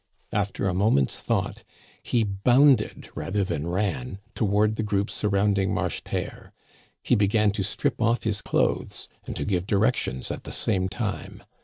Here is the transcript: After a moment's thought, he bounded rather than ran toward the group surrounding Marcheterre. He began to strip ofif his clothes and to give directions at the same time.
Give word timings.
After 0.33 0.67
a 0.67 0.73
moment's 0.73 1.19
thought, 1.19 1.63
he 2.01 2.23
bounded 2.23 3.07
rather 3.13 3.43
than 3.43 3.67
ran 3.69 4.17
toward 4.33 4.75
the 4.75 4.81
group 4.81 5.11
surrounding 5.11 5.75
Marcheterre. 5.75 6.51
He 7.03 7.13
began 7.13 7.51
to 7.51 7.61
strip 7.63 7.97
ofif 7.97 8.23
his 8.23 8.41
clothes 8.41 9.07
and 9.27 9.35
to 9.35 9.45
give 9.45 9.67
directions 9.67 10.31
at 10.31 10.43
the 10.43 10.51
same 10.51 10.89
time. 10.89 11.43